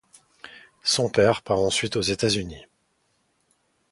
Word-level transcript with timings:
Son 0.83 1.09
père 1.11 1.43
part 1.43 1.59
ensuite 1.59 1.95
aux 1.95 2.01
États-Unis. 2.01 2.65